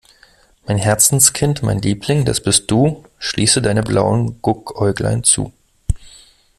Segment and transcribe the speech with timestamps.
[0.65, 5.53] Mein Herzenskind, mein Liebling, das bist du, schließe deine blauen Guckäuglein zu.